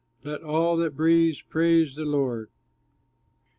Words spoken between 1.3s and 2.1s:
praise the